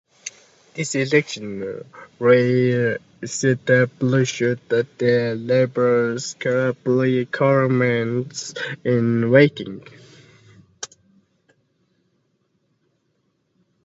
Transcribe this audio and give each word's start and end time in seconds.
This 0.73 0.95
election 0.95 1.83
re-established 2.17 3.59
the 3.59 5.39
Liberals 5.39 6.33
as 6.33 6.33
a 6.33 6.37
credible 6.39 7.25
government-in-waiting. 7.25 9.83